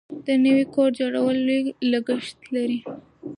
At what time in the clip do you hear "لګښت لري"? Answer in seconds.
1.91-2.79